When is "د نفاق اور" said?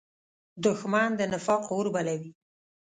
1.15-1.85